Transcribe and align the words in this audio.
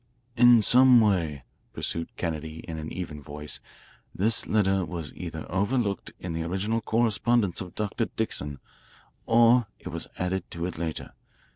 "In 0.35 0.63
some 0.63 0.99
way," 0.99 1.43
pursued 1.73 2.15
Kennedy 2.15 2.61
in 2.61 2.79
an 2.79 2.91
even 2.91 3.21
voice, 3.21 3.59
"this 4.15 4.47
letter 4.47 4.83
was 4.83 5.13
either 5.13 5.45
overlooked 5.47 6.11
in 6.19 6.33
the 6.33 6.41
original 6.41 6.81
correspondence 6.81 7.61
of 7.61 7.75
Dr. 7.75 8.05
Dixon 8.05 8.59
or 9.27 9.67
it 9.77 9.89
was 9.89 10.07
added 10.17 10.49
to 10.49 10.65
it 10.65 10.79
later. 10.79 11.13